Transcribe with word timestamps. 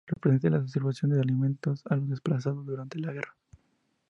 Representa 0.07 0.49
la 0.57 0.63
distribución 0.63 1.11
de 1.11 1.19
alimentos 1.19 1.83
a 1.85 1.95
los 1.95 2.09
desplazados 2.09 2.65
durante 2.65 2.97
la 2.97 3.13
guerra. 3.13 3.35